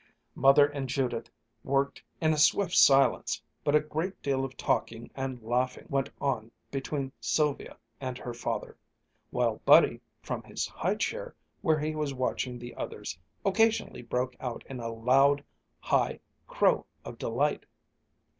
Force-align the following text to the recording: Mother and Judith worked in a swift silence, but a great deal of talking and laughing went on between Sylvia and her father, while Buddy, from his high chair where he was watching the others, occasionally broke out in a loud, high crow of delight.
Mother 0.33 0.65
and 0.65 0.89
Judith 0.89 1.29
worked 1.63 2.01
in 2.19 2.33
a 2.33 2.37
swift 2.39 2.73
silence, 2.75 3.39
but 3.63 3.75
a 3.75 3.79
great 3.79 4.19
deal 4.23 4.43
of 4.43 4.57
talking 4.57 5.11
and 5.13 5.39
laughing 5.43 5.85
went 5.89 6.09
on 6.19 6.49
between 6.71 7.11
Sylvia 7.21 7.77
and 7.99 8.17
her 8.17 8.33
father, 8.33 8.75
while 9.29 9.57
Buddy, 9.57 10.01
from 10.19 10.41
his 10.41 10.65
high 10.65 10.95
chair 10.95 11.35
where 11.61 11.77
he 11.77 11.93
was 11.93 12.15
watching 12.15 12.57
the 12.57 12.73
others, 12.73 13.19
occasionally 13.45 14.01
broke 14.01 14.35
out 14.39 14.63
in 14.67 14.79
a 14.79 14.89
loud, 14.89 15.43
high 15.79 16.19
crow 16.47 16.87
of 17.05 17.19
delight. 17.19 17.67